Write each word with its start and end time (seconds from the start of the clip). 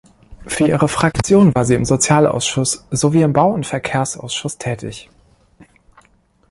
Für 0.47 0.65
ihre 0.67 0.87
Fraktion 0.87 1.53
war 1.53 1.63
sie 1.63 1.75
im 1.75 1.85
Sozialausschuss 1.85 2.87
sowie 2.89 3.21
im 3.21 3.33
Bau- 3.33 3.51
und 3.51 3.67
Verkehrsausschuss 3.67 4.57
tätig. 4.57 5.11